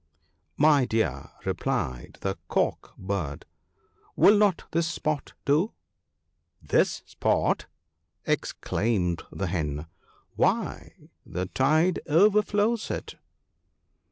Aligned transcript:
"My 0.57 0.85
dear," 0.85 1.29
replied 1.45 2.17
the 2.21 2.35
Cock 2.47 2.97
bird," 2.97 3.45
will 4.15 4.35
not 4.35 4.63
this 4.71 4.87
spot 4.87 5.33
do?"" 5.45 5.73
This 6.73 7.03
spot!" 7.05 7.67
exclaimed 8.25 9.21
the 9.31 9.45
Hen;" 9.45 9.85
why, 10.35 11.09
the 11.23 11.45
tide 11.45 11.99
overflows 12.07 12.89
it." 12.89 13.13